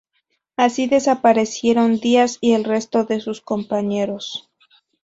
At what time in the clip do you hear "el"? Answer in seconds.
2.53-2.63